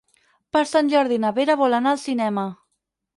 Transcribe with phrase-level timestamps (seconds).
[0.55, 2.47] Per Sant Jordi na Vera vol anar al cinema.